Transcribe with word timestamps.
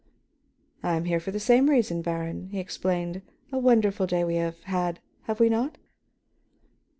"I 0.81 0.93
am 0.95 1.05
here 1.05 1.19
for 1.19 1.29
the 1.29 1.39
same 1.39 1.69
reason, 1.69 2.01
Baron," 2.01 2.47
he 2.47 2.59
explained. 2.59 3.21
"A 3.51 3.59
wonderful 3.59 4.07
day 4.07 4.23
we 4.23 4.33
have 4.37 4.59
had, 4.63 4.99
have 5.25 5.39
we 5.39 5.47
not?" 5.47 5.77